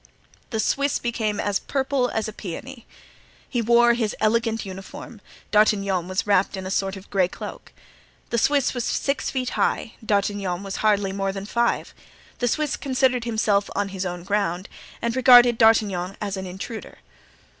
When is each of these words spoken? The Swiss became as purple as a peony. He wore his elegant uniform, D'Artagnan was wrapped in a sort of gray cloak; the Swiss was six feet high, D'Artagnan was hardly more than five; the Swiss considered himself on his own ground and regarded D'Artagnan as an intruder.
The 0.49 0.59
Swiss 0.59 0.97
became 0.97 1.39
as 1.39 1.59
purple 1.59 2.09
as 2.09 2.27
a 2.27 2.33
peony. 2.33 2.87
He 3.47 3.61
wore 3.61 3.93
his 3.93 4.15
elegant 4.19 4.65
uniform, 4.65 5.21
D'Artagnan 5.51 6.07
was 6.07 6.25
wrapped 6.25 6.57
in 6.57 6.65
a 6.65 6.71
sort 6.71 6.95
of 6.97 7.07
gray 7.11 7.27
cloak; 7.27 7.71
the 8.31 8.39
Swiss 8.39 8.73
was 8.73 8.83
six 8.83 9.29
feet 9.29 9.51
high, 9.51 9.93
D'Artagnan 10.03 10.63
was 10.63 10.77
hardly 10.77 11.11
more 11.13 11.31
than 11.31 11.45
five; 11.45 11.93
the 12.39 12.47
Swiss 12.47 12.75
considered 12.77 13.25
himself 13.25 13.69
on 13.75 13.89
his 13.89 14.03
own 14.03 14.23
ground 14.23 14.69
and 15.03 15.15
regarded 15.15 15.59
D'Artagnan 15.59 16.17
as 16.19 16.35
an 16.35 16.47
intruder. 16.47 16.97